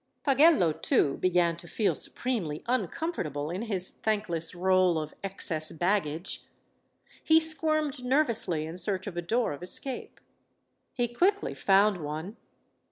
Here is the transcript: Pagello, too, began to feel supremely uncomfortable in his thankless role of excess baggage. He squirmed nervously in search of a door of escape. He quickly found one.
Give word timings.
Pagello, 0.23 0.73
too, 0.73 1.17
began 1.17 1.55
to 1.57 1.67
feel 1.67 1.93
supremely 1.93 2.63
uncomfortable 2.65 3.51
in 3.51 3.61
his 3.61 3.91
thankless 3.91 4.55
role 4.55 4.97
of 4.97 5.13
excess 5.23 5.71
baggage. 5.71 6.43
He 7.23 7.39
squirmed 7.39 8.03
nervously 8.03 8.65
in 8.65 8.77
search 8.77 9.05
of 9.05 9.15
a 9.15 9.21
door 9.21 9.53
of 9.53 9.61
escape. 9.61 10.19
He 10.95 11.07
quickly 11.07 11.53
found 11.53 11.97
one. 11.97 12.37